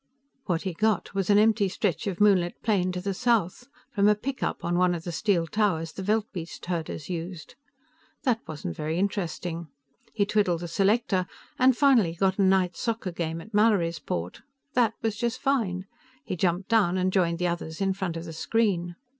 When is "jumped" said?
16.35-16.67